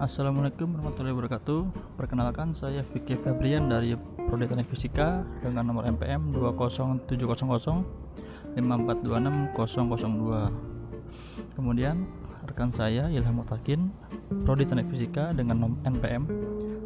Assalamualaikum 0.00 0.72
warahmatullahi 0.72 1.12
wabarakatuh. 1.12 1.76
Perkenalkan 2.00 2.56
saya 2.56 2.80
Vicky 2.88 3.20
Febrian 3.20 3.68
dari 3.68 3.92
Prodi 4.32 4.48
Teknik 4.48 4.72
Fisika 4.72 5.20
dengan 5.44 5.68
nomor 5.68 5.84
MPM 5.92 6.32
20700 6.32 7.04
5426002. 8.56 11.52
Kemudian 11.52 12.08
rekan 12.48 12.72
saya 12.72 13.12
Ilham 13.12 13.44
Mutakin, 13.44 13.92
Prodi 14.48 14.64
Teknik 14.64 14.88
Fisika 14.88 15.36
dengan 15.36 15.68
nomor 15.68 15.76
NPM 15.84 16.24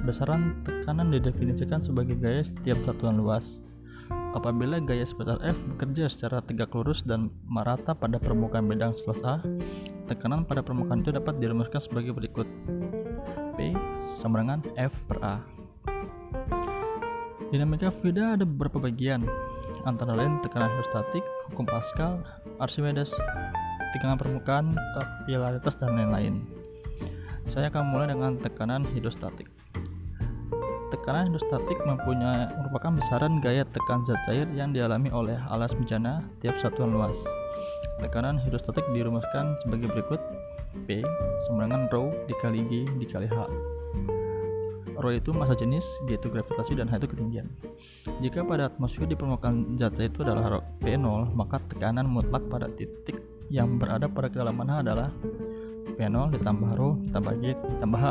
Besaran 0.05 0.61
tekanan 0.69 1.09
didefinisikan 1.09 1.81
sebagai 1.81 2.21
gaya 2.21 2.45
setiap 2.45 2.77
satuan 2.85 3.17
luas. 3.17 3.57
Apabila 4.37 4.77
gaya 4.77 5.09
sebesar 5.09 5.41
F 5.41 5.57
bekerja 5.75 6.13
secara 6.13 6.45
tegak 6.45 6.77
lurus 6.77 7.01
dan 7.09 7.33
merata 7.49 7.97
pada 7.97 8.21
permukaan 8.21 8.69
bidang 8.69 8.93
seluas 9.01 9.25
A, 9.25 9.41
tekanan 10.05 10.45
pada 10.45 10.61
permukaan 10.61 11.01
itu 11.01 11.09
dapat 11.09 11.41
dirumuskan 11.41 11.81
sebagai 11.81 12.13
berikut. 12.13 12.45
P 13.57 13.73
sama 14.21 14.45
dengan 14.45 14.61
F 14.77 14.93
per 15.09 15.19
A. 15.25 15.37
Dinamika 17.49 17.89
fluida 17.95 18.37
ada 18.37 18.45
beberapa 18.45 18.83
bagian, 18.83 19.25
antara 19.89 20.13
lain 20.13 20.43
tekanan 20.43 20.69
hidrostatik, 20.75 21.23
hukum 21.49 21.65
Pascal, 21.65 22.21
Archimedes, 22.59 23.15
tekanan 23.95 24.19
permukaan, 24.19 24.75
kapilaritas, 24.99 25.79
dan 25.79 25.95
lain-lain. 25.95 26.43
Saya 27.47 27.71
akan 27.71 27.95
mulai 27.95 28.11
dengan 28.11 28.35
tekanan 28.43 28.83
hidrostatik. 28.91 29.54
Tekanan 30.95 31.27
hidrostatik 31.27 31.83
mempunyai 31.83 32.55
merupakan 32.55 32.95
besaran 32.95 33.43
gaya 33.43 33.67
tekan 33.67 34.07
zat 34.07 34.15
cair 34.31 34.47
yang 34.55 34.71
dialami 34.71 35.11
oleh 35.11 35.35
alas 35.51 35.75
bejana 35.75 36.23
tiap 36.39 36.55
satuan 36.63 36.95
luas. 36.95 37.19
Tekanan 37.99 38.39
hidrostatik 38.39 38.87
dirumuskan 38.95 39.59
sebagai 39.67 39.91
berikut: 39.91 40.23
P 40.87 41.03
sama 41.51 41.67
dengan 41.67 41.91
rho 41.91 42.15
dikali 42.31 42.63
G 42.71 42.73
dikali 43.03 43.27
H. 43.27 43.37
Rho 44.95 45.11
itu 45.11 45.35
massa 45.35 45.59
jenis, 45.59 45.83
G 46.07 46.15
itu 46.15 46.31
gravitasi, 46.31 46.79
dan 46.79 46.87
H 46.87 47.03
itu 47.03 47.11
ketinggian. 47.11 47.51
Jika 48.23 48.47
pada 48.47 48.71
atmosfer 48.71 49.11
di 49.11 49.19
permukaan 49.19 49.75
zat 49.75 49.99
cair 49.99 50.15
itu 50.15 50.23
adalah 50.23 50.63
P0, 50.79 51.35
maka 51.35 51.59
tekanan 51.75 52.07
mutlak 52.07 52.47
pada 52.47 52.71
titik 52.71 53.19
yang 53.51 53.83
berada 53.83 54.07
pada 54.07 54.31
kedalaman 54.31 54.71
H 54.71 54.75
adalah 54.87 55.11
P0 55.99 56.39
ditambah 56.39 56.71
rho 56.79 57.03
ditambah 57.11 57.35
G 57.43 57.45
ditambah 57.83 57.99
H. 57.99 58.07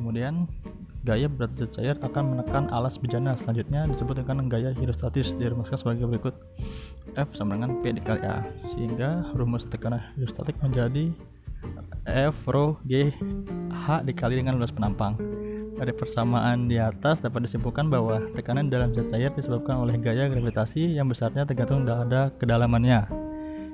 Kemudian 0.00 0.48
gaya 1.00 1.26
berat 1.28 1.56
zat 1.56 1.72
cair 1.76 1.96
akan 2.00 2.36
menekan 2.36 2.68
alas 2.68 3.00
bejana. 3.00 3.32
Selanjutnya 3.36 3.88
disebut 3.88 4.20
dengan 4.20 4.46
gaya 4.52 4.76
hidrostatis 4.76 5.32
dirumuskan 5.36 5.78
sebagai 5.80 6.04
berikut 6.08 6.34
F 7.16 7.32
sama 7.34 7.56
dengan 7.56 7.80
P 7.80 7.96
dikali 7.96 8.22
A 8.24 8.44
sehingga 8.72 9.32
rumus 9.32 9.64
tekanan 9.66 10.02
hidrostatik 10.16 10.56
menjadi 10.60 11.10
F 12.04 12.48
rho 12.48 12.80
G 12.88 13.12
H 13.72 14.04
dikali 14.04 14.40
dengan 14.40 14.60
luas 14.60 14.72
penampang. 14.72 15.16
Dari 15.80 15.96
persamaan 15.96 16.68
di 16.68 16.76
atas 16.76 17.24
dapat 17.24 17.48
disimpulkan 17.48 17.88
bahwa 17.88 18.20
tekanan 18.36 18.68
dalam 18.68 18.92
zat 18.92 19.08
cair 19.08 19.32
disebabkan 19.32 19.80
oleh 19.80 19.96
gaya 19.96 20.28
gravitasi 20.28 20.92
yang 20.92 21.08
besarnya 21.08 21.48
tergantung 21.48 21.88
pada 21.88 22.28
kedalamannya. 22.36 23.08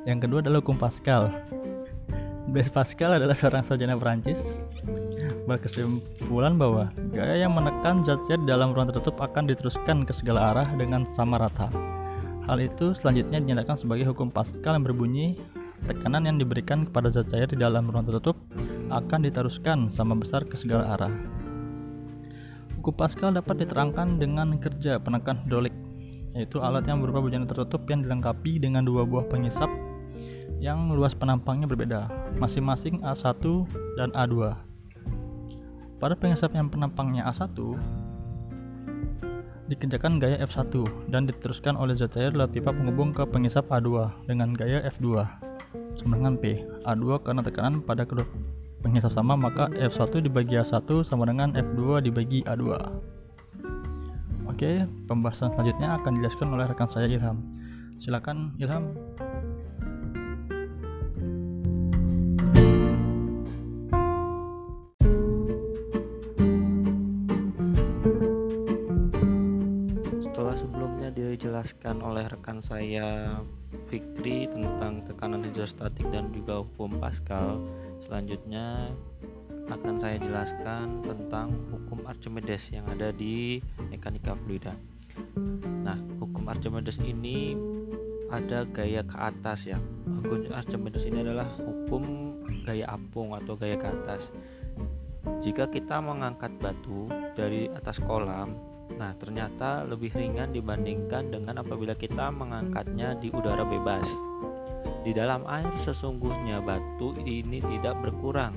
Yang 0.06 0.30
kedua 0.30 0.38
adalah 0.38 0.62
hukum 0.62 0.78
Pascal. 0.78 1.34
Blaise 2.46 2.70
Pascal 2.70 3.10
adalah 3.10 3.34
seorang 3.34 3.66
sarjana 3.66 3.98
Perancis 3.98 4.38
berkesimpulan 5.46 6.54
bahwa 6.58 6.90
gaya 7.14 7.46
yang 7.46 7.54
menekan 7.54 8.02
zat 8.02 8.22
cair 8.26 8.38
dalam 8.46 8.74
ruang 8.74 8.90
tertutup 8.90 9.18
akan 9.22 9.50
diteruskan 9.50 10.06
ke 10.06 10.12
segala 10.14 10.54
arah 10.54 10.68
dengan 10.74 11.06
sama 11.10 11.38
rata. 11.42 11.70
Hal 12.46 12.62
itu 12.62 12.94
selanjutnya 12.94 13.42
dinyatakan 13.42 13.78
sebagai 13.78 14.10
hukum 14.10 14.30
Pascal 14.30 14.78
yang 14.78 14.86
berbunyi 14.86 15.38
tekanan 15.86 16.26
yang 16.26 16.38
diberikan 16.38 16.86
kepada 16.86 17.10
zat 17.10 17.30
cair 17.30 17.50
di 17.50 17.58
dalam 17.58 17.90
ruang 17.90 18.06
tertutup 18.06 18.38
akan 18.90 19.26
diteruskan 19.26 19.90
sama 19.90 20.14
besar 20.14 20.46
ke 20.46 20.54
segala 20.54 20.94
arah. 20.98 21.14
Hukum 22.78 22.94
Pascal 22.94 23.34
dapat 23.34 23.66
diterangkan 23.66 24.22
dengan 24.22 24.54
kerja 24.62 25.02
penekan 25.02 25.42
hidrolik, 25.42 25.74
yaitu 26.34 26.62
alat 26.62 26.86
yang 26.86 27.02
berupa 27.02 27.18
bujana 27.18 27.46
tertutup 27.46 27.82
yang 27.90 28.06
dilengkapi 28.06 28.62
dengan 28.62 28.86
dua 28.86 29.02
buah 29.02 29.26
pengisap 29.26 29.66
yang 30.62 30.92
luas 30.92 31.12
penampangnya 31.12 31.68
berbeda, 31.68 32.08
masing-masing 32.40 33.04
A1 33.04 33.42
dan 34.00 34.10
A2. 34.16 34.56
Pada 35.96 36.14
pengisap 36.16 36.52
yang 36.52 36.68
penampangnya 36.68 37.24
A1, 37.28 37.56
dikerjakan 39.66 40.22
gaya 40.22 40.38
F1 40.46 40.70
dan 41.10 41.26
diteruskan 41.26 41.74
oleh 41.74 41.98
zat 41.98 42.14
cair 42.14 42.30
lewat 42.30 42.54
pipa 42.54 42.70
penghubung 42.70 43.10
ke 43.10 43.26
pengisap 43.26 43.66
A2 43.66 44.14
dengan 44.30 44.54
gaya 44.54 44.86
F2 44.94 45.26
sama 45.98 46.20
dengan 46.20 46.38
P. 46.38 46.62
A2 46.86 47.24
karena 47.24 47.42
tekanan 47.42 47.82
pada 47.82 48.06
kedua 48.06 48.28
pengisap 48.84 49.10
sama 49.10 49.34
maka 49.34 49.66
F1 49.74 50.22
dibagi 50.22 50.54
A1 50.60 50.86
sama 51.02 51.26
dengan 51.26 51.50
F2 51.56 52.04
dibagi 52.06 52.46
A2. 52.46 52.64
Oke, 54.46 54.86
pembahasan 55.10 55.52
selanjutnya 55.52 55.98
akan 56.00 56.10
dijelaskan 56.16 56.48
oleh 56.54 56.64
rekan 56.70 56.88
saya 56.88 57.10
Ilham. 57.10 57.42
Silakan 57.98 58.54
Ilham. 58.62 58.94
Fikri 73.96 74.44
tentang 74.52 75.00
tekanan 75.08 75.40
hidrostatik 75.40 76.04
dan 76.12 76.28
juga 76.28 76.60
hukum 76.60 77.00
Pascal. 77.00 77.56
Selanjutnya 78.04 78.92
akan 79.72 79.96
saya 79.96 80.20
jelaskan 80.20 81.00
tentang 81.00 81.48
hukum 81.72 82.04
Archimedes 82.04 82.68
yang 82.76 82.84
ada 82.92 83.08
di 83.08 83.56
mekanika 83.88 84.36
fluida. 84.36 84.76
Nah, 85.80 85.96
hukum 86.20 86.44
Archimedes 86.44 87.00
ini 87.00 87.56
ada 88.28 88.68
gaya 88.68 89.00
ke 89.00 89.16
atas 89.16 89.64
ya. 89.64 89.80
Hukum 90.04 90.44
Archimedes 90.52 91.08
ini 91.08 91.24
adalah 91.24 91.48
hukum 91.56 92.36
gaya 92.68 92.92
apung 92.92 93.32
atau 93.32 93.56
gaya 93.56 93.80
ke 93.80 93.88
atas. 93.88 94.28
Jika 95.40 95.72
kita 95.72 96.04
mengangkat 96.04 96.52
batu 96.60 97.08
dari 97.32 97.72
atas 97.72 97.96
kolam 98.04 98.75
Nah, 98.96 99.12
ternyata 99.16 99.84
lebih 99.84 100.12
ringan 100.16 100.56
dibandingkan 100.56 101.28
dengan 101.28 101.60
apabila 101.60 101.92
kita 101.92 102.32
mengangkatnya 102.32 103.16
di 103.20 103.28
udara 103.28 103.62
bebas. 103.62 104.08
Di 105.04 105.12
dalam 105.12 105.44
air 105.46 105.70
sesungguhnya 105.84 106.64
batu 106.64 107.14
ini 107.22 107.60
tidak 107.60 108.00
berkurang. 108.02 108.56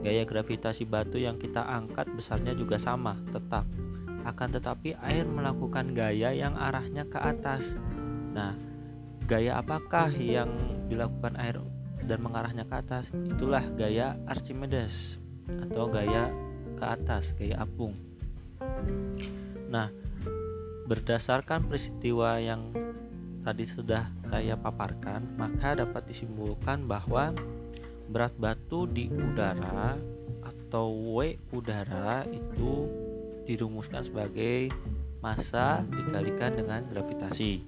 Gaya 0.00 0.22
gravitasi 0.22 0.86
batu 0.86 1.18
yang 1.18 1.36
kita 1.36 1.60
angkat 1.60 2.06
besarnya 2.14 2.54
juga 2.54 2.78
sama, 2.78 3.18
tetap. 3.34 3.66
Akan 4.22 4.54
tetapi 4.54 4.94
air 5.02 5.26
melakukan 5.26 5.90
gaya 5.92 6.30
yang 6.30 6.54
arahnya 6.54 7.04
ke 7.10 7.18
atas. 7.18 7.76
Nah, 8.32 8.54
gaya 9.26 9.58
apakah 9.58 10.08
yang 10.14 10.54
dilakukan 10.86 11.34
air 11.36 11.58
dan 12.06 12.22
mengarahnya 12.22 12.62
ke 12.64 12.74
atas? 12.78 13.10
Itulah 13.12 13.66
gaya 13.74 14.14
Archimedes 14.30 15.18
atau 15.68 15.90
gaya 15.90 16.30
ke 16.78 16.84
atas, 16.86 17.34
gaya 17.34 17.58
apung. 17.60 17.92
Nah, 19.68 19.92
Berdasarkan 20.88 21.68
peristiwa 21.68 22.40
yang 22.40 22.72
tadi 23.44 23.68
sudah 23.68 24.08
saya 24.24 24.56
paparkan, 24.56 25.36
maka 25.36 25.76
dapat 25.76 26.08
disimpulkan 26.08 26.88
bahwa 26.88 27.36
berat 28.08 28.32
batu 28.40 28.88
di 28.88 29.12
udara 29.12 30.00
atau 30.40 30.88
W 31.12 31.36
udara 31.52 32.24
itu 32.32 32.88
dirumuskan 33.44 34.00
sebagai 34.00 34.72
massa 35.20 35.84
dikalikan 35.92 36.56
dengan 36.56 36.88
gravitasi. 36.88 37.60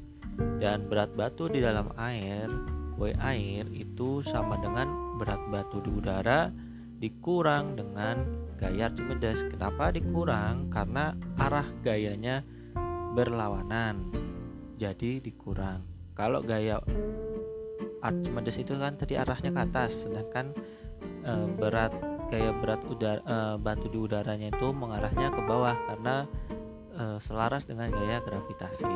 Dan 0.57 0.89
berat 0.89 1.13
batu 1.13 1.53
di 1.53 1.61
dalam 1.61 1.93
air 2.01 2.49
W 2.97 3.13
air 3.21 3.69
itu 3.69 4.25
sama 4.25 4.57
dengan 4.65 5.21
berat 5.21 5.45
batu 5.53 5.85
di 5.85 5.93
udara 5.93 6.49
dikurang 6.97 7.77
dengan 7.77 8.49
gaya 8.61 8.93
Archimedes. 8.93 9.49
Kenapa 9.49 9.89
dikurang? 9.91 10.69
Karena 10.69 11.17
arah 11.41 11.67
gayanya 11.81 12.45
berlawanan 13.17 14.07
jadi 14.79 15.21
dikurang 15.21 15.83
kalau 16.15 16.41
gaya 16.41 16.81
Archimedes 18.01 18.57
itu 18.57 18.73
kan 18.79 18.97
tadi 18.97 19.19
arahnya 19.19 19.53
ke 19.53 19.61
atas 19.61 20.09
sedangkan 20.09 20.57
e, 21.21 21.33
berat 21.59 21.93
gaya 22.33 22.55
berat 22.57 22.81
udara 22.89 23.21
e, 23.21 23.37
batu 23.61 23.93
di 23.93 23.99
udaranya 24.01 24.49
itu 24.49 24.73
mengarahnya 24.73 25.29
ke 25.29 25.41
bawah 25.45 25.77
karena 25.91 26.25
e, 26.97 27.05
selaras 27.21 27.67
dengan 27.67 27.93
gaya 27.93 28.23
gravitasi 28.25 28.89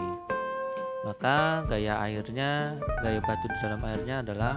maka 1.05 1.69
gaya 1.69 2.01
airnya 2.01 2.81
gaya 3.05 3.21
batu 3.21 3.45
di 3.45 3.59
dalam 3.61 3.83
airnya 3.85 4.25
adalah 4.25 4.57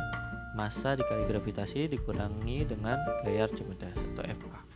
massa 0.55 0.95
dikali 0.95 1.27
gravitasi 1.27 1.91
dikurangi 1.91 2.63
dengan 2.63 3.01
gaya 3.25 3.49
Archimedes 3.49 3.99
atau 4.15 4.23
FA 4.23 4.66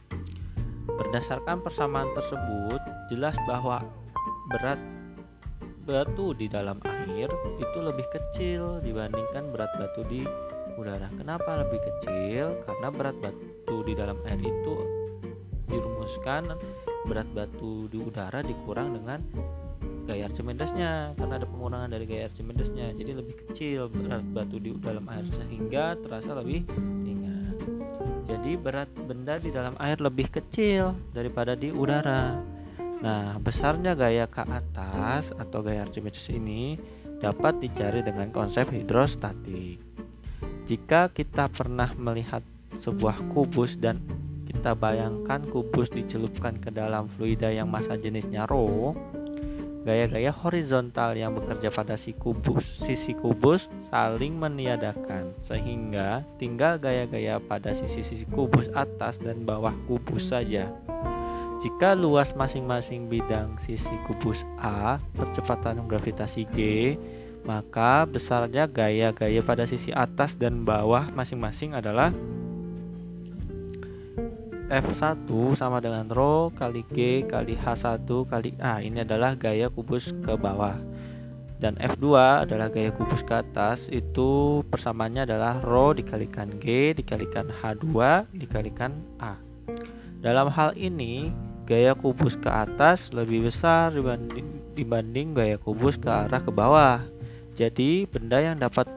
berdasarkan 1.01 1.65
persamaan 1.65 2.13
tersebut 2.13 2.77
jelas 3.09 3.33
bahwa 3.50 3.81
berat 4.53 4.77
batu 5.81 6.38
di 6.38 6.45
dalam 6.45 6.77
air 6.86 7.25
itu 7.57 7.77
lebih 7.81 8.06
kecil 8.13 8.77
dibandingkan 8.86 9.50
berat 9.50 9.74
batu 9.81 10.06
di 10.06 10.21
udara. 10.77 11.09
Kenapa 11.18 11.65
lebih 11.65 11.81
kecil? 11.81 12.53
Karena 12.69 12.94
berat 12.94 13.18
batu 13.18 13.81
di 13.81 13.98
dalam 13.98 14.21
air 14.30 14.38
itu 14.38 14.75
dirumuskan 15.74 16.53
berat 17.09 17.25
batu 17.33 17.89
di 17.89 17.97
udara 17.97 18.45
dikurang 18.45 18.94
dengan 18.94 19.25
gaya 20.06 20.27
Archimedesnya 20.27 21.15
karena 21.15 21.39
ada 21.39 21.47
pengurangan 21.47 21.89
dari 21.89 22.06
gaya 22.06 22.27
Archimedesnya 22.30 22.94
jadi 22.94 23.12
lebih 23.18 23.36
kecil 23.47 23.88
berat 23.89 24.25
batu 24.36 24.59
di 24.59 24.75
dalam 24.77 25.07
air 25.07 25.25
sehingga 25.25 25.95
terasa 25.97 26.36
lebih 26.36 26.68
jadi 28.31 28.56
berat 28.56 28.88
benda 28.95 29.36
di 29.36 29.51
dalam 29.51 29.75
air 29.83 30.00
lebih 30.00 30.31
kecil 30.31 30.95
daripada 31.12 31.51
di 31.51 31.68
udara 31.68 32.39
Nah, 33.01 33.42
besarnya 33.42 33.98
gaya 33.98 34.30
ke 34.30 34.45
atas 34.45 35.33
atau 35.33 35.66
gaya 35.66 35.81
Archimedes 35.89 36.30
ini 36.30 36.78
dapat 37.18 37.57
dicari 37.57 38.06
dengan 38.06 38.30
konsep 38.30 38.69
hidrostatik. 38.69 39.81
Jika 40.69 41.10
kita 41.10 41.50
pernah 41.50 41.89
melihat 41.98 42.45
sebuah 42.78 43.33
kubus 43.33 43.74
dan 43.81 44.06
kita 44.45 44.78
bayangkan 44.78 45.42
kubus 45.50 45.89
dicelupkan 45.89 46.62
ke 46.62 46.69
dalam 46.69 47.10
fluida 47.10 47.50
yang 47.50 47.74
massa 47.74 47.98
jenisnya 47.98 48.45
rho, 48.45 48.94
gaya-gaya 49.81 50.30
horizontal 50.30 51.18
yang 51.18 51.33
bekerja 51.33 51.74
pada 51.74 51.98
si 51.98 52.13
kubus, 52.13 52.81
sisi 52.86 53.18
kubus 53.18 53.66
saling 53.89 54.38
meniadakan 54.38 55.33
sehingga 55.42 56.22
tinggal 56.38 56.78
gaya-gaya 56.78 57.42
pada 57.42 57.74
sisi-sisi 57.74 58.30
kubus 58.30 58.69
atas 58.78 59.18
dan 59.18 59.42
bawah 59.42 59.74
kubus 59.89 60.30
saja. 60.30 60.69
Jika 61.62 61.94
luas 61.94 62.33
masing-masing 62.33 63.06
bidang 63.06 63.62
sisi 63.62 63.94
kubus 64.10 64.42
A 64.57 64.98
percepatan 65.13 65.86
gravitasi 65.86 66.50
G, 66.50 66.57
maka 67.45 68.06
besarnya 68.06 68.66
gaya-gaya 68.66 69.42
pada 69.45 69.66
sisi 69.66 69.94
atas 69.94 70.38
dan 70.38 70.66
bawah 70.66 71.10
masing-masing 71.13 71.78
adalah 71.78 72.13
F1 74.71 75.27
sama 75.59 75.83
dengan 75.83 76.07
rho 76.07 76.47
kali 76.56 76.88
G 76.95 77.27
kali 77.27 77.59
H1 77.59 78.07
kali 78.07 78.56
A. 78.63 78.79
Ini 78.79 79.03
adalah 79.03 79.35
gaya 79.35 79.68
kubus 79.68 80.15
ke 80.23 80.31
bawah. 80.39 80.79
Dan 81.59 81.75
F2 81.75 82.15
adalah 82.47 82.71
gaya 82.71 82.95
kubus 82.95 83.19
ke 83.19 83.35
atas. 83.35 83.91
Itu 83.91 84.63
persamaannya 84.71 85.27
adalah 85.27 85.59
rho 85.59 85.91
dikalikan 85.91 86.56
G 86.63 86.95
dikalikan 86.95 87.51
H2 87.51 88.31
dikalikan 88.31 88.95
A. 89.19 89.35
Dalam 90.23 90.47
hal 90.47 90.71
ini, 90.79 91.35
gaya 91.68 91.91
kubus 91.91 92.39
ke 92.39 92.47
atas 92.47 93.12
lebih 93.12 93.51
besar 93.51 93.91
dibanding, 93.91 94.71
dibanding 94.71 95.35
gaya 95.35 95.59
kubus 95.59 96.00
ke 96.00 96.07
arah 96.07 96.39
ke 96.39 96.47
bawah. 96.47 97.03
Jadi, 97.59 98.07
benda 98.07 98.39
yang 98.39 98.56
dapat 98.56 98.88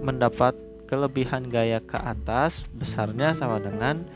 mendapat 0.00 0.56
kelebihan 0.88 1.52
gaya 1.52 1.82
ke 1.82 1.98
atas 1.98 2.64
besarnya 2.72 3.34
sama 3.34 3.60
dengan 3.60 4.06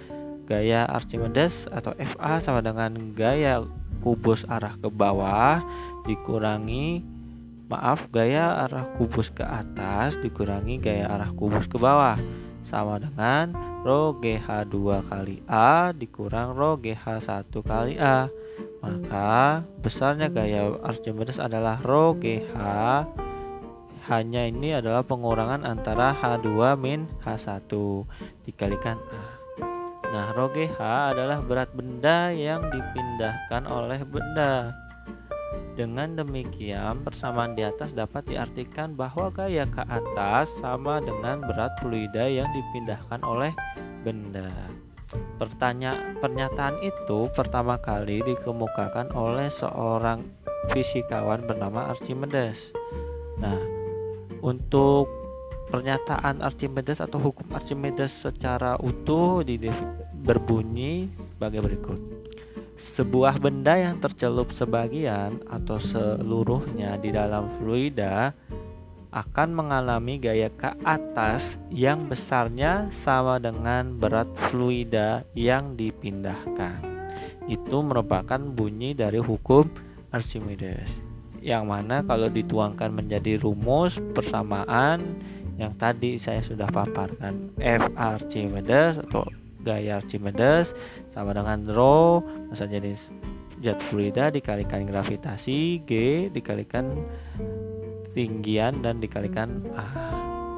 gaya 0.49 0.89
Archimedes 0.89 1.69
atau 1.69 1.93
FA 2.01 2.41
sama 2.41 2.65
dengan 2.65 3.13
gaya 3.13 3.61
kubus 4.01 4.49
arah 4.49 4.73
ke 4.81 4.89
bawah 4.89 5.61
dikurangi 6.09 7.05
maaf 7.69 8.09
gaya 8.09 8.65
arah 8.65 8.89
kubus 8.97 9.29
ke 9.29 9.45
atas 9.45 10.17
dikurangi 10.25 10.81
gaya 10.81 11.05
arah 11.13 11.29
kubus 11.37 11.69
ke 11.69 11.77
bawah. 11.77 12.17
Sama 12.65 12.97
dengan 12.97 13.53
rho 13.85 14.17
GH2 14.17 14.77
kali 15.09 15.37
A 15.49 15.93
dikurang 15.93 16.57
rho 16.57 16.81
GH1 16.81 17.53
kali 17.53 18.01
A. 18.01 18.33
Maka 18.81 19.63
besarnya 19.85 20.33
gaya 20.33 20.73
Archimedes 20.81 21.37
adalah 21.37 21.77
rho 21.85 22.17
GH 22.17 22.57
hanya 24.09 24.49
ini 24.49 24.73
adalah 24.73 25.05
pengurangan 25.05 25.69
antara 25.69 26.17
H2 26.17 26.49
min 26.81 27.05
H1 27.21 27.69
dikalikan 28.49 28.97
A 29.13 29.38
nah 30.09 30.33
rho 30.33 30.49
GH 30.49 30.81
adalah 31.13 31.45
berat 31.45 31.69
benda 31.77 32.33
yang 32.33 32.65
dipindahkan 32.73 33.69
oleh 33.69 34.01
benda 34.09 34.73
dengan 35.79 36.19
demikian, 36.19 37.07
persamaan 37.07 37.55
di 37.55 37.63
atas 37.63 37.95
dapat 37.95 38.27
diartikan 38.27 38.99
bahwa 38.99 39.31
gaya 39.31 39.63
ke 39.63 39.79
atas 39.87 40.51
sama 40.59 40.99
dengan 40.99 41.39
berat 41.39 41.71
fluida 41.79 42.27
yang 42.27 42.51
dipindahkan 42.51 43.23
oleh 43.23 43.55
benda. 44.03 44.51
Pertanyaan 45.39 46.19
pernyataan 46.19 46.83
itu 46.83 47.31
pertama 47.31 47.79
kali 47.79 48.27
dikemukakan 48.27 49.15
oleh 49.15 49.47
seorang 49.55 50.27
fisikawan 50.75 51.47
bernama 51.47 51.95
Archimedes. 51.95 52.75
Nah, 53.39 53.57
untuk 54.43 55.07
pernyataan 55.71 56.43
Archimedes 56.43 56.99
atau 56.99 57.23
hukum 57.23 57.55
Archimedes 57.55 58.27
secara 58.27 58.75
utuh 58.83 59.47
berbunyi 60.25 61.11
sebagai 61.37 61.61
berikut 61.63 62.01
sebuah 62.79 63.43
benda 63.43 63.75
yang 63.75 63.99
tercelup 63.99 64.55
sebagian 64.55 65.43
atau 65.51 65.83
seluruhnya 65.83 66.95
di 67.03 67.11
dalam 67.11 67.51
fluida 67.51 68.31
akan 69.11 69.49
mengalami 69.51 70.23
gaya 70.23 70.47
ke 70.47 70.71
atas 70.87 71.59
yang 71.75 72.07
besarnya 72.07 72.87
sama 72.95 73.43
dengan 73.43 73.99
berat 73.99 74.31
fluida 74.49 75.27
yang 75.35 75.75
dipindahkan. 75.75 76.79
Itu 77.51 77.83
merupakan 77.83 78.39
bunyi 78.39 78.95
dari 78.95 79.19
hukum 79.19 79.67
Archimedes. 80.15 80.93
Yang 81.43 81.65
mana 81.67 82.05
kalau 82.07 82.31
dituangkan 82.31 82.95
menjadi 82.95 83.41
rumus 83.43 83.99
persamaan 84.15 85.03
yang 85.59 85.75
tadi 85.75 86.21
saya 86.21 86.45
sudah 86.45 86.71
paparkan 86.71 87.51
F 87.59 87.91
Archimedes 87.99 89.01
atau 89.03 89.27
gaya 89.63 89.99
Archimedes 89.99 90.75
sama 91.11 91.35
dengan 91.35 91.67
rho 91.71 92.23
masa 92.51 92.67
jenis 92.67 93.11
zat 93.59 93.79
fluida 93.91 94.31
dikalikan 94.31 94.87
gravitasi 94.87 95.83
G 95.83 95.93
dikalikan 96.31 96.95
tinggian 98.15 98.81
dan 98.83 99.03
dikalikan 99.03 99.63
A 99.75 99.87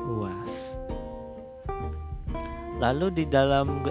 luas 0.05 0.77
lalu 2.81 3.13
di 3.13 3.25
dalam 3.29 3.85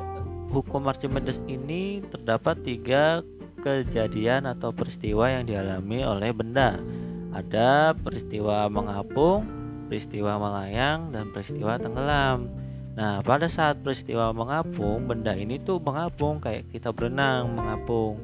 hukum 0.49 0.89
Archimedes 0.89 1.41
ini 1.45 2.01
terdapat 2.09 2.61
tiga 2.65 3.21
kejadian 3.59 4.47
atau 4.47 4.71
peristiwa 4.71 5.29
yang 5.29 5.45
dialami 5.45 6.01
oleh 6.01 6.31
benda 6.31 6.79
ada 7.29 7.93
peristiwa 7.93 8.65
mengapung, 8.73 9.45
peristiwa 9.85 10.41
melayang, 10.41 11.13
dan 11.13 11.29
peristiwa 11.29 11.77
tenggelam. 11.77 12.49
Nah, 12.99 13.23
pada 13.23 13.47
saat 13.47 13.79
peristiwa 13.79 14.35
mengapung, 14.35 15.07
benda 15.07 15.31
ini 15.31 15.55
tuh 15.55 15.79
mengapung 15.79 16.43
kayak 16.43 16.67
kita 16.67 16.91
berenang 16.91 17.47
mengapung. 17.55 18.19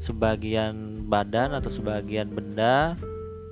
Sebagian 0.00 1.04
badan 1.04 1.52
atau 1.52 1.68
sebagian 1.68 2.32
benda, 2.32 2.96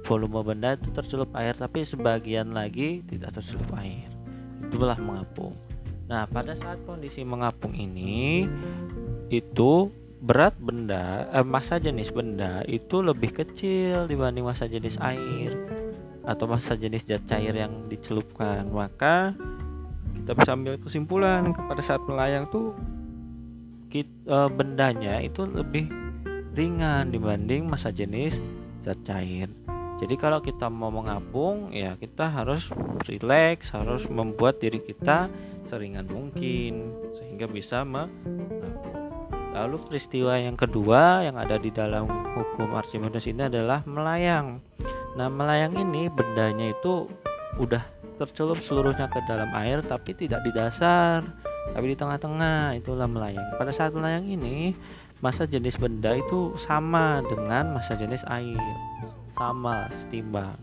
volume 0.09 0.41
benda 0.41 0.73
itu 0.73 0.89
tercelup 0.89 1.29
air, 1.37 1.53
tapi 1.53 1.85
sebagian 1.85 2.57
lagi 2.57 3.05
tidak 3.05 3.37
tercelup 3.37 3.69
air. 3.77 4.09
Itulah 4.65 4.97
mengapung. 4.97 5.53
Nah, 6.09 6.25
pada 6.25 6.57
saat 6.57 6.81
kondisi 6.89 7.21
mengapung 7.21 7.77
ini 7.77 8.49
itu 9.29 9.93
berat 10.25 10.57
benda 10.57 11.29
eh, 11.37 11.45
massa 11.45 11.77
jenis 11.83 12.15
benda 12.15 12.63
itu 12.71 13.03
lebih 13.03 13.35
kecil 13.35 14.07
dibanding 14.07 14.47
massa 14.47 14.71
jenis 14.71 14.95
air 15.03 15.51
atau 16.23 16.47
massa 16.47 16.79
jenis 16.79 17.03
zat 17.03 17.27
cair 17.27 17.51
yang 17.51 17.91
dicelupkan 17.91 18.71
maka 18.71 19.35
kita 20.23 20.39
bisa 20.39 20.55
ambil 20.55 20.79
kesimpulan 20.79 21.51
pada 21.51 21.83
saat 21.83 21.99
melayang 22.07 22.47
tuh 22.47 22.71
kita, 23.91 24.15
e, 24.23 24.39
bendanya 24.55 25.19
itu 25.19 25.43
lebih 25.43 25.91
ringan 26.55 27.11
dibanding 27.11 27.67
massa 27.67 27.91
jenis 27.91 28.39
zat 28.87 29.03
cair. 29.03 29.51
Jadi 29.99 30.15
kalau 30.15 30.39
kita 30.39 30.71
mau 30.71 30.95
mengapung 30.95 31.75
ya 31.75 31.99
kita 31.99 32.31
harus 32.31 32.71
rileks 33.07 33.75
harus 33.75 34.07
membuat 34.07 34.63
diri 34.63 34.79
kita 34.79 35.27
seringan 35.67 36.07
mungkin 36.07 36.95
sehingga 37.19 37.51
bisa 37.51 37.83
mengapung. 37.83 38.47
Lalu 39.53 39.77
peristiwa 39.91 40.39
yang 40.39 40.55
kedua 40.55 41.27
yang 41.27 41.35
ada 41.35 41.59
di 41.59 41.75
dalam 41.75 42.07
hukum 42.09 42.79
Archimedes 42.79 43.27
ini 43.27 43.51
adalah 43.51 43.83
melayang. 43.91 44.63
Nah 45.19 45.27
melayang 45.27 45.75
ini 45.77 46.07
bendanya 46.09 46.73
itu 46.73 47.11
udah 47.61 48.02
tercelup 48.23 48.63
seluruhnya 48.63 49.11
ke 49.11 49.19
dalam 49.27 49.51
air 49.59 49.83
tapi 49.83 50.15
tidak 50.15 50.47
di 50.47 50.55
dasar 50.55 51.27
tapi 51.71 51.95
di 51.95 51.97
tengah-tengah. 51.97 52.75
Itulah 52.79 53.07
melayang. 53.07 53.55
Pada 53.55 53.71
saat 53.71 53.95
melayang 53.95 54.27
ini 54.27 54.75
masa 55.23 55.47
jenis 55.47 55.79
benda 55.79 56.19
itu 56.19 56.59
sama 56.59 57.23
dengan 57.27 57.79
masa 57.79 57.95
jenis 57.95 58.27
air. 58.27 58.59
Sama 59.31 59.87
setimbang. 59.95 60.59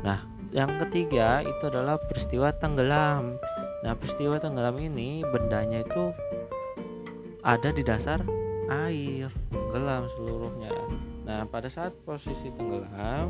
Nah 0.00 0.24
yang 0.54 0.80
ketiga 0.80 1.44
itu 1.44 1.68
adalah 1.68 2.00
peristiwa 2.00 2.52
tenggelam. 2.56 3.36
Nah 3.84 3.92
peristiwa 4.00 4.40
tenggelam 4.40 4.80
ini 4.80 5.20
bendanya 5.28 5.84
itu 5.84 6.14
ada 7.44 7.68
di 7.68 7.84
dasar 7.84 8.24
air 8.72 9.28
tenggelam 9.52 10.08
seluruhnya. 10.16 10.72
Nah 11.28 11.44
pada 11.44 11.68
saat 11.68 11.92
posisi 12.08 12.48
tenggelam 12.56 13.28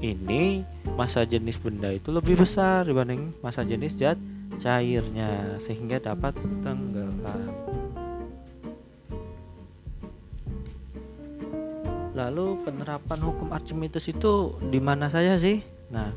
ini 0.00 0.62
masa 0.96 1.22
jenis 1.22 1.58
benda 1.58 1.90
itu 1.92 2.10
lebih 2.10 2.38
besar 2.40 2.86
dibanding 2.86 3.34
masa 3.42 3.62
jenis 3.62 3.94
zat 3.94 4.18
cairnya 4.58 5.60
sehingga 5.62 6.02
dapat 6.02 6.34
tenggelam. 6.64 7.54
Lalu 12.18 12.58
penerapan 12.66 13.20
hukum 13.22 13.54
Archimedes 13.54 14.10
itu 14.10 14.58
di 14.58 14.82
mana 14.82 15.06
saja 15.06 15.38
sih? 15.38 15.62
Nah, 15.94 16.10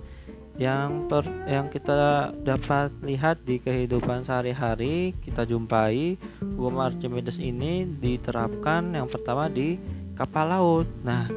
yang 0.58 1.06
per, 1.06 1.24
yang 1.46 1.70
kita 1.70 2.34
dapat 2.42 2.90
lihat 3.06 3.46
di 3.46 3.62
kehidupan 3.62 4.26
sehari-hari 4.26 5.14
kita 5.22 5.46
jumpai 5.46 6.18
hukum 6.42 6.82
Archimedes 6.82 7.38
ini 7.38 7.86
diterapkan 7.86 8.98
yang 8.98 9.06
pertama 9.06 9.46
di 9.46 9.78
kapal 10.18 10.50
laut. 10.50 10.88
Nah, 11.06 11.30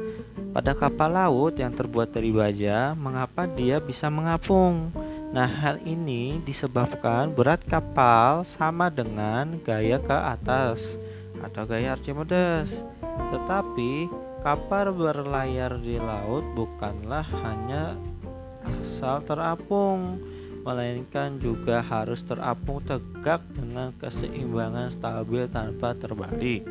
pada 0.55 0.71
kapal 0.71 1.11
laut 1.11 1.59
yang 1.59 1.75
terbuat 1.75 2.15
dari 2.15 2.31
baja, 2.31 2.95
mengapa 2.95 3.43
dia 3.43 3.83
bisa 3.83 4.07
mengapung? 4.07 4.87
Nah, 5.35 5.51
hal 5.51 5.83
ini 5.83 6.39
disebabkan 6.47 7.35
berat 7.35 7.59
kapal 7.67 8.47
sama 8.47 8.87
dengan 8.87 9.59
gaya 9.59 9.99
ke 9.99 10.15
atas 10.15 10.95
atau 11.43 11.67
gaya 11.67 11.99
Archimedes. 11.99 12.87
Tetapi 13.03 14.07
kapal 14.39 14.95
berlayar 14.95 15.75
di 15.83 15.99
laut 15.99 16.47
bukanlah 16.55 17.27
hanya 17.43 17.99
asal 18.79 19.19
terapung, 19.27 20.23
melainkan 20.63 21.35
juga 21.35 21.83
harus 21.83 22.23
terapung 22.23 22.79
tegak 22.87 23.43
dengan 23.51 23.91
keseimbangan 23.99 24.87
stabil 24.87 25.51
tanpa 25.51 25.91
terbalik. 25.99 26.63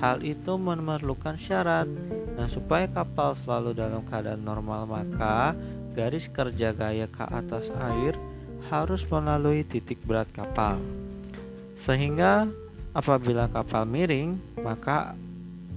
Hal 0.00 0.24
itu 0.24 0.56
memerlukan 0.56 1.36
syarat. 1.36 1.84
Nah, 2.32 2.48
supaya 2.48 2.88
kapal 2.88 3.36
selalu 3.36 3.76
dalam 3.76 4.00
keadaan 4.08 4.40
normal, 4.40 4.88
maka 4.88 5.52
garis 5.92 6.24
kerja 6.32 6.72
gaya 6.72 7.04
ke 7.04 7.20
atas 7.28 7.68
air 7.76 8.16
harus 8.72 9.04
melalui 9.04 9.60
titik 9.60 10.00
berat 10.08 10.28
kapal. 10.32 10.80
Sehingga 11.76 12.48
apabila 12.96 13.52
kapal 13.52 13.84
miring, 13.84 14.40
maka 14.64 15.12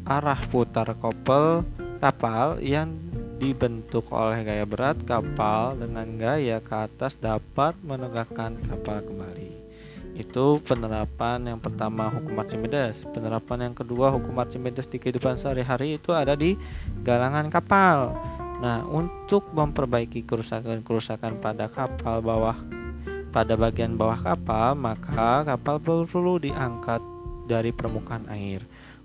arah 0.07 0.39
putar 0.47 0.95
kopel 0.99 1.67
kapal 1.99 2.59
yang 2.63 2.95
dibentuk 3.43 4.07
oleh 4.11 4.39
gaya 4.43 4.63
berat 4.63 4.99
kapal 5.03 5.75
dengan 5.75 6.15
gaya 6.15 6.63
ke 6.63 6.75
atas 6.75 7.19
dapat 7.19 7.75
menegakkan 7.83 8.55
kapal 8.67 9.03
kembali 9.03 9.62
itu 10.13 10.61
penerapan 10.61 11.41
yang 11.41 11.57
pertama 11.57 12.09
hukum 12.13 12.37
Archimedes. 12.37 13.01
Penerapan 13.09 13.69
yang 13.69 13.75
kedua 13.75 14.13
hukum 14.13 14.37
Archimedes 14.37 14.85
di 14.85 15.01
kehidupan 15.01 15.41
sehari-hari 15.41 15.97
itu 15.97 16.13
ada 16.13 16.37
di 16.37 16.53
galangan 17.01 17.49
kapal. 17.49 18.13
Nah 18.61 18.85
untuk 18.85 19.49
memperbaiki 19.51 20.21
kerusakan-kerusakan 20.23 21.41
pada 21.41 21.65
kapal 21.65 22.21
bawah 22.21 22.57
pada 23.33 23.57
bagian 23.57 23.97
bawah 23.97 24.21
kapal 24.21 24.77
maka 24.77 25.41
kapal 25.49 25.81
perlu 25.81 26.37
diangkat 26.37 27.01
dari 27.49 27.73
permukaan 27.73 28.29
air. 28.29 28.61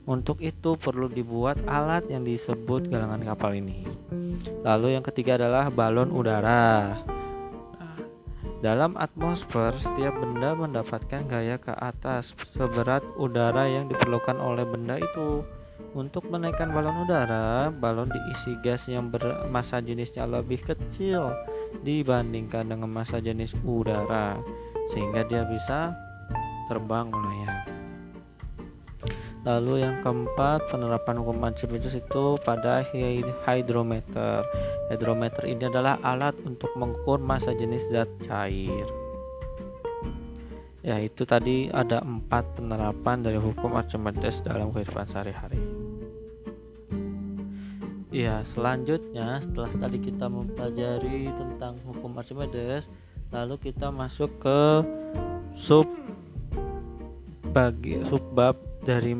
Untuk 0.08 0.40
itu 0.40 0.76
perlu 0.76 1.08
dibuat 1.08 1.60
alat 1.68 2.08
yang 2.08 2.24
disebut 2.24 2.88
galangan 2.88 3.20
kapal 3.28 3.52
ini. 3.52 3.84
Lalu 4.64 4.96
yang 4.96 5.04
ketiga 5.04 5.36
adalah 5.36 5.68
balon 5.68 6.08
udara 6.12 6.96
dalam 8.58 8.98
atmosfer, 8.98 9.70
setiap 9.78 10.18
benda 10.18 10.50
mendapatkan 10.58 11.22
gaya 11.30 11.62
ke 11.62 11.70
atas 11.78 12.34
seberat 12.56 13.06
udara 13.14 13.70
yang 13.70 13.86
diperlukan 13.86 14.34
oleh 14.34 14.66
benda 14.66 14.98
itu. 14.98 15.46
Untuk 15.94 16.26
menaikkan 16.26 16.74
balon 16.74 17.06
udara, 17.06 17.70
balon 17.70 18.10
diisi 18.10 18.58
gas 18.60 18.90
yang 18.90 19.14
bermassa 19.14 19.78
jenisnya 19.78 20.26
lebih 20.26 20.60
kecil 20.66 21.30
dibandingkan 21.86 22.66
dengan 22.66 22.90
massa 22.90 23.22
jenis 23.22 23.54
udara, 23.62 24.36
sehingga 24.90 25.22
dia 25.30 25.46
bisa 25.46 25.94
terbang 26.66 27.08
melayang. 27.08 27.67
Lalu 29.48 29.80
yang 29.80 30.04
keempat 30.04 30.68
penerapan 30.68 31.24
hukum 31.24 31.40
Archimedes 31.40 31.96
itu 31.96 32.36
pada 32.44 32.84
hydrometer. 33.48 34.44
Hydrometer 34.92 35.48
ini 35.48 35.72
adalah 35.72 35.96
alat 36.04 36.36
untuk 36.44 36.68
mengukur 36.76 37.16
massa 37.16 37.56
jenis 37.56 37.88
zat 37.88 38.12
cair. 38.28 38.84
Ya 40.84 41.00
itu 41.00 41.24
tadi 41.24 41.72
ada 41.72 42.04
empat 42.04 42.60
penerapan 42.60 43.24
dari 43.24 43.40
hukum 43.40 43.72
Archimedes 43.80 44.44
dalam 44.44 44.68
kehidupan 44.68 45.08
sehari-hari. 45.08 45.56
Ya 48.12 48.44
selanjutnya 48.44 49.40
setelah 49.40 49.72
tadi 49.80 49.96
kita 49.96 50.28
mempelajari 50.28 51.32
tentang 51.32 51.80
hukum 51.88 52.20
Archimedes, 52.20 52.92
lalu 53.32 53.56
kita 53.56 53.88
masuk 53.88 54.28
ke 54.44 54.84
sub 55.56 55.88
bagi 57.48 57.96
subbab 58.04 58.67
dari 58.88 59.12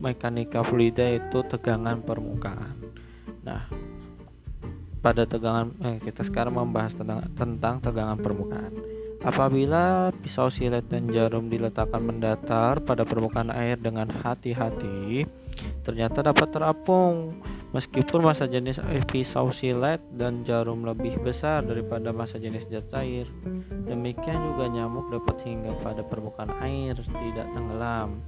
mekanika 0.00 0.64
fluida 0.64 1.04
itu 1.12 1.44
tegangan 1.44 2.00
permukaan. 2.00 2.72
Nah, 3.44 3.68
pada 5.04 5.28
tegangan 5.28 5.76
eh, 5.84 6.00
kita 6.00 6.24
sekarang 6.24 6.56
membahas 6.56 6.96
tentang, 6.96 7.28
tentang 7.36 7.74
tegangan 7.84 8.16
permukaan. 8.16 8.72
Apabila 9.20 10.08
pisau 10.24 10.48
silet 10.48 10.80
dan 10.88 11.12
jarum 11.12 11.52
diletakkan 11.52 12.00
mendatar 12.00 12.80
pada 12.80 13.04
permukaan 13.04 13.52
air 13.52 13.76
dengan 13.76 14.08
hati-hati, 14.08 15.28
ternyata 15.84 16.24
dapat 16.24 16.48
terapung. 16.48 17.36
Meskipun 17.70 18.24
masa 18.24 18.50
jenis 18.50 18.82
pisau 19.12 19.52
silet 19.52 20.00
dan 20.16 20.42
jarum 20.42 20.82
lebih 20.82 21.20
besar 21.20 21.62
daripada 21.62 22.10
masa 22.10 22.40
jenis 22.40 22.66
zat 22.66 22.88
cair, 22.90 23.28
demikian 23.86 24.40
juga 24.56 24.66
nyamuk 24.72 25.12
dapat 25.12 25.36
hingga 25.44 25.76
pada 25.84 26.02
permukaan 26.02 26.50
air, 26.64 26.96
tidak 26.96 27.46
tenggelam. 27.52 28.24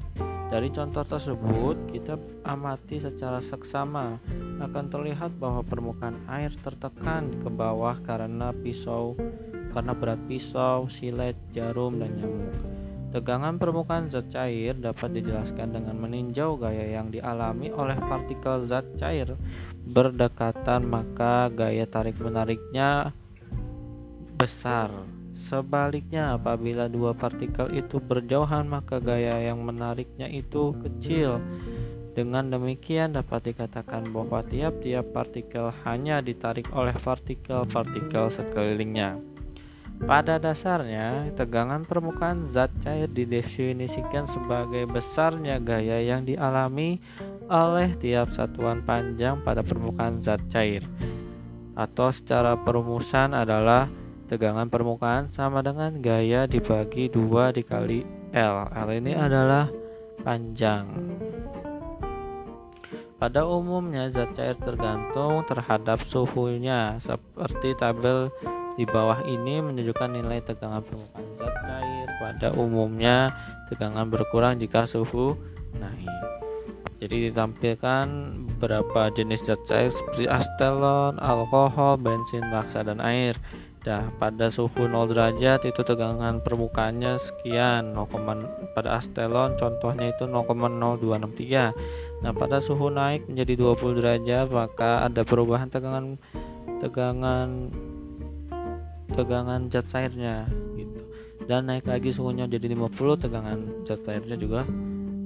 Dari 0.53 0.69
contoh 0.69 1.01
tersebut, 1.01 1.97
kita 1.97 2.21
amati 2.45 3.01
secara 3.01 3.41
seksama 3.41 4.21
akan 4.61 4.85
terlihat 4.93 5.33
bahwa 5.41 5.65
permukaan 5.65 6.21
air 6.29 6.53
tertekan 6.61 7.33
ke 7.41 7.49
bawah 7.49 7.97
karena 8.05 8.53
pisau 8.53 9.17
karena 9.73 9.97
berat 9.97 10.21
pisau, 10.29 10.93
silet, 10.93 11.33
jarum, 11.57 11.97
dan 11.97 12.13
nyamuk. 12.21 12.53
Tegangan 13.17 13.57
permukaan 13.57 14.13
zat 14.13 14.29
cair 14.29 14.77
dapat 14.77 15.17
dijelaskan 15.17 15.73
dengan 15.73 15.97
meninjau 15.97 16.61
gaya 16.61 17.01
yang 17.01 17.09
dialami 17.09 17.73
oleh 17.73 17.97
partikel 17.97 18.69
zat 18.69 18.85
cair 19.01 19.33
berdekatan 19.89 20.85
maka 20.85 21.49
gaya 21.53 21.85
tarik 21.89 22.17
menariknya 22.21 23.13
besar 24.37 24.89
Sebaliknya, 25.33 26.37
apabila 26.37 26.93
dua 26.93 27.17
partikel 27.17 27.73
itu 27.73 27.97
berjauhan, 27.99 28.69
maka 28.69 29.01
gaya 29.01 29.41
yang 29.41 29.65
menariknya 29.65 30.29
itu 30.29 30.77
kecil. 30.85 31.41
Dengan 32.13 32.53
demikian, 32.53 33.17
dapat 33.17 33.53
dikatakan 33.53 34.13
bahwa 34.13 34.45
tiap-tiap 34.45 35.17
partikel 35.17 35.73
hanya 35.89 36.21
ditarik 36.21 36.69
oleh 36.77 36.93
partikel-partikel 36.93 38.29
sekelilingnya. 38.29 39.17
Pada 40.03 40.37
dasarnya, 40.37 41.33
tegangan 41.33 41.89
permukaan 41.89 42.45
zat 42.45 42.75
cair 42.85 43.09
didefinisikan 43.09 44.29
sebagai 44.29 44.85
besarnya 44.91 45.57
gaya 45.63 46.03
yang 46.05 46.27
dialami 46.27 47.01
oleh 47.47 47.95
tiap 47.97 48.35
satuan 48.35 48.85
panjang 48.85 49.41
pada 49.41 49.65
permukaan 49.65 50.21
zat 50.21 50.43
cair. 50.53 50.85
Atau 51.79 52.13
secara 52.13 52.59
perumusan 52.61 53.33
adalah 53.33 53.89
tegangan 54.33 54.73
permukaan 54.73 55.29
sama 55.29 55.61
dengan 55.61 55.93
gaya 56.01 56.49
dibagi 56.49 57.13
dua 57.13 57.53
dikali 57.53 58.01
L. 58.33 58.65
L 58.73 58.89
ini 58.97 59.13
adalah 59.13 59.69
panjang. 60.25 60.89
Pada 63.21 63.45
umumnya 63.45 64.09
zat 64.09 64.33
cair 64.33 64.57
tergantung 64.57 65.45
terhadap 65.45 66.01
suhunya 66.01 66.97
seperti 66.97 67.77
tabel 67.77 68.33
di 68.81 68.89
bawah 68.89 69.21
ini 69.29 69.61
menunjukkan 69.61 70.11
nilai 70.17 70.41
tegangan 70.41 70.81
permukaan 70.81 71.29
zat 71.37 71.53
cair. 71.69 72.09
Pada 72.17 72.49
umumnya, 72.57 73.37
tegangan 73.69 74.09
berkurang 74.09 74.57
jika 74.57 74.89
suhu 74.89 75.37
naik. 75.77 76.09
Jadi 77.05 77.29
ditampilkan 77.29 78.07
beberapa 78.57 79.13
jenis 79.13 79.45
zat 79.45 79.61
cair 79.69 79.93
seperti 79.93 80.25
astelon, 80.25 81.21
alkohol, 81.21 82.01
bensin, 82.01 82.49
laksa, 82.49 82.81
dan 82.81 82.97
air. 83.05 83.37
Nah, 83.83 84.15
pada 84.15 84.47
suhu 84.47 84.87
0 84.87 85.11
derajat 85.11 85.67
itu 85.67 85.83
tegangan 85.83 86.39
permukaannya 86.39 87.19
sekian 87.19 87.99
0, 87.99 88.75
pada 88.79 89.03
astelon 89.03 89.59
contohnya 89.59 90.15
itu 90.15 90.31
0,0263. 90.31 91.75
Nah, 92.23 92.31
pada 92.31 92.63
suhu 92.63 92.95
naik 92.95 93.27
menjadi 93.27 93.59
20 93.75 93.99
derajat 93.99 94.47
maka 94.55 95.03
ada 95.03 95.27
perubahan 95.27 95.67
tegangan 95.67 96.15
tegangan 96.79 97.71
tegangan 99.15 99.69
zat 99.69 99.87
cairnya 99.93 100.49
gitu 100.75 101.03
dan 101.45 101.69
naik 101.69 101.87
lagi 101.87 102.11
suhunya 102.11 102.49
jadi 102.49 102.75
50 102.75 103.23
tegangan 103.23 103.59
zat 103.85 104.01
cairnya 104.03 104.37
juga 104.41 104.67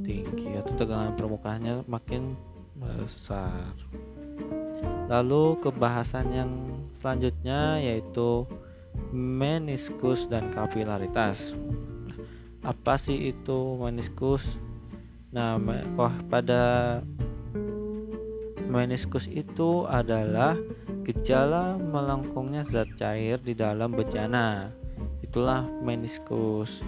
tinggi 0.02 0.58
atau 0.58 0.74
tegangan 0.74 1.14
permukaannya 1.14 1.86
makin 1.86 2.34
besar 2.76 3.72
lalu 5.08 5.56
kebahasan 5.62 6.26
yang 6.34 6.50
selanjutnya 6.96 7.76
yaitu 7.84 8.48
meniskus 9.12 10.24
dan 10.24 10.48
kapilaritas 10.56 11.52
apa 12.64 12.96
sih 12.96 13.36
itu 13.36 13.76
meniskus 13.76 14.56
nah 15.28 15.60
pada 16.32 17.04
meniskus 18.66 19.28
itu 19.28 19.84
adalah 19.84 20.56
Gejala 21.06 21.78
melengkungnya 21.78 22.66
zat 22.66 22.90
cair 22.98 23.38
di 23.38 23.54
dalam 23.54 23.94
bejana 23.94 24.74
itulah 25.22 25.62
meniskus. 25.62 26.82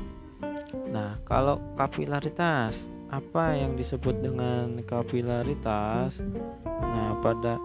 Nah, 0.91 1.23
kalau 1.23 1.63
kapilaritas, 1.79 2.91
apa 3.15 3.55
yang 3.55 3.79
disebut 3.79 4.19
dengan 4.19 4.83
kapilaritas? 4.83 6.19
Nah, 6.67 7.15
pada 7.23 7.63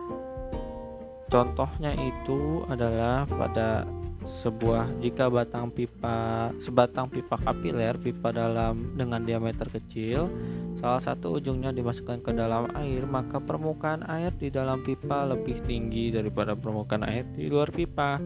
contohnya 1.33 1.97
itu 1.97 2.61
adalah 2.69 3.25
pada 3.25 3.89
sebuah 4.23 5.01
jika 5.01 5.27
batang 5.33 5.73
pipa 5.73 6.53
sebatang 6.61 7.09
pipa 7.09 7.35
kapiler 7.41 7.97
pipa 7.97 8.29
dalam 8.29 8.93
dengan 8.93 9.25
diameter 9.25 9.67
kecil 9.67 10.29
salah 10.77 11.01
satu 11.01 11.41
ujungnya 11.41 11.73
dimasukkan 11.73 12.21
ke 12.21 12.31
dalam 12.37 12.69
air 12.77 13.03
maka 13.09 13.41
permukaan 13.41 14.05
air 14.05 14.29
di 14.37 14.53
dalam 14.53 14.85
pipa 14.85 15.25
lebih 15.25 15.59
tinggi 15.65 16.13
daripada 16.13 16.53
permukaan 16.53 17.03
air 17.03 17.25
di 17.35 17.49
luar 17.49 17.73
pipa. 17.73 18.21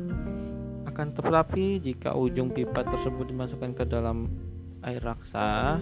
Akan 0.85 1.13
tetapi 1.13 1.77
jika 1.81 2.17
ujung 2.17 2.49
pipa 2.49 2.81
tersebut 2.81 3.29
dimasukkan 3.29 3.71
ke 3.77 3.83
dalam 3.85 4.29
air 4.81 5.01
raksa 5.01 5.77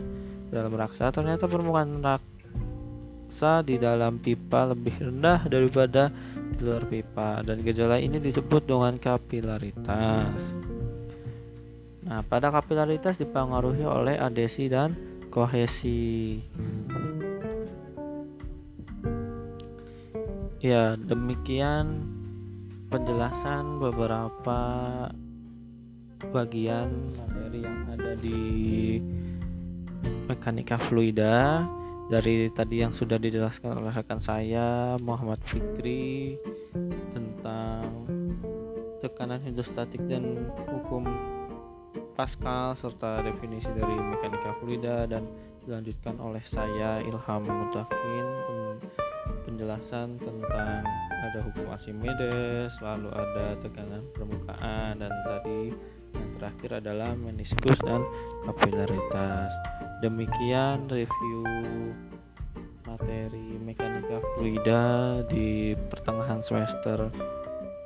dalam 0.52 0.74
raksa 0.76 1.12
ternyata 1.12 1.48
permukaan 1.48 2.04
raksa 2.04 3.64
di 3.64 3.80
dalam 3.80 4.20
pipa 4.20 4.72
lebih 4.72 5.00
rendah 5.00 5.48
daripada 5.48 6.12
luar 6.62 6.84
pipa 6.88 7.44
dan 7.44 7.60
gejala 7.64 8.00
ini 8.00 8.20
disebut 8.20 8.64
dengan 8.68 8.96
kapilaritas. 8.96 10.40
Nah, 12.06 12.22
pada 12.22 12.54
kapilaritas 12.54 13.18
dipengaruhi 13.18 13.82
oleh 13.82 14.16
adesi 14.22 14.70
dan 14.70 14.94
kohesi. 15.34 16.38
Ya, 20.62 20.98
demikian 20.98 22.06
penjelasan 22.94 23.82
beberapa 23.82 24.60
bagian 26.32 27.14
materi 27.18 27.60
yang 27.66 27.82
ada 27.92 28.14
di 28.18 28.42
mekanika 30.26 30.78
fluida 30.82 31.66
dari 32.06 32.54
tadi 32.54 32.86
yang 32.86 32.94
sudah 32.94 33.18
dijelaskan 33.18 33.82
oleh 33.82 33.90
rekan 33.90 34.22
saya 34.22 34.94
Muhammad 35.02 35.42
Fikri 35.50 36.38
tentang 37.10 38.06
tekanan 39.02 39.42
hidrostatik 39.42 40.02
dan 40.06 40.50
hukum 40.70 41.06
Pascal 42.16 42.78
serta 42.80 43.20
definisi 43.26 43.68
dari 43.76 43.92
mekanika 43.92 44.56
fluida 44.62 45.04
dan 45.04 45.28
dilanjutkan 45.68 46.16
oleh 46.22 46.40
saya 46.46 47.04
Ilham 47.04 47.44
Mutakin 47.44 48.26
penjelasan 49.44 50.16
tentang 50.22 50.86
ada 51.26 51.40
hukum 51.42 51.68
Archimedes 51.74 52.80
lalu 52.80 53.10
ada 53.12 53.58
tekanan 53.60 54.06
permukaan 54.16 55.02
dan 55.02 55.12
tadi 55.26 55.74
yang 56.16 56.32
terakhir 56.40 56.72
adalah 56.80 57.12
meniskus 57.14 57.80
dan 57.84 58.02
kapilaritas. 58.48 59.52
Demikian 60.00 60.88
review 60.88 61.44
materi 62.88 63.60
mekanika 63.60 64.24
fluida 64.36 64.84
di 65.28 65.76
pertengahan 65.92 66.40
semester 66.40 67.12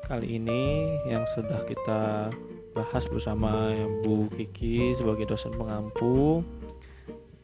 kali 0.06 0.38
ini 0.42 0.98
yang 1.06 1.26
sudah 1.34 1.65
kita 1.65 2.34
bahas 2.74 3.06
bersama 3.10 3.74
Bu 4.06 4.30
Kiki 4.34 4.94
sebagai 4.98 5.30
dosen 5.30 5.54
pengampu 5.54 6.46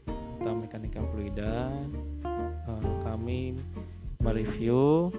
tentang 0.06 0.62
mekanika 0.62 1.02
fluida. 1.14 1.74
Eh, 2.66 2.94
kami 3.06 3.58
mereview 4.22 5.14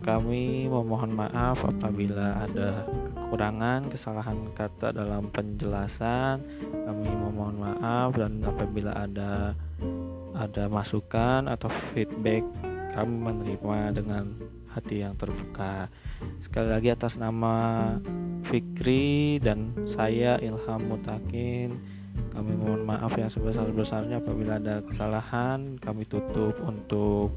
kami 0.00 0.70
memohon 0.70 1.12
maaf 1.12 1.62
apabila 1.66 2.44
ada 2.46 2.86
kekurangan 3.14 3.90
kesalahan 3.92 4.38
kata 4.54 4.94
dalam 4.94 5.28
penjelasan. 5.28 6.42
Kami 6.72 7.06
memohon 7.06 7.58
maaf 7.60 8.16
dan 8.16 8.40
apabila 8.42 8.94
ada 8.94 9.52
ada 10.38 10.64
masukan 10.70 11.50
atau 11.50 11.68
feedback 11.92 12.46
kami 12.94 13.14
menerima 13.14 13.78
dengan 13.94 14.24
hati 14.72 15.02
yang 15.02 15.18
terbuka. 15.18 15.90
Sekali 16.42 16.68
lagi 16.70 16.88
atas 16.94 17.18
nama 17.18 17.94
Fikri 18.48 19.42
dan 19.42 19.74
saya 19.84 20.40
Ilham 20.40 20.88
Mutakin 20.88 21.98
kami 22.32 22.54
mohon 22.54 22.82
maaf 22.86 23.14
yang 23.18 23.30
sebesar-besarnya 23.30 24.22
apabila 24.22 24.58
ada 24.58 24.82
kesalahan. 24.86 25.78
Kami 25.78 26.06
tutup 26.06 26.54
untuk 26.62 27.34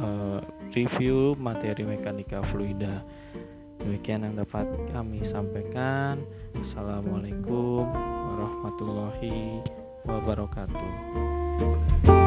uh, 0.00 0.40
review 0.72 1.36
materi 1.36 1.84
mekanika 1.84 2.40
fluida. 2.48 3.04
Demikian 3.80 4.28
yang 4.28 4.36
dapat 4.36 4.68
kami 4.92 5.24
sampaikan. 5.24 6.20
Assalamualaikum 6.60 7.88
warahmatullahi 7.88 9.64
wabarakatuh. 10.04 12.19